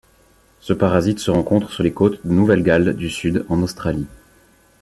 [0.61, 4.07] Ce parasite se rencontre sur les côtes de Nouvelles Galles du Sud, en Australie.